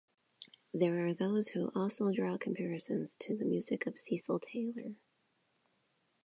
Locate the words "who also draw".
1.49-2.35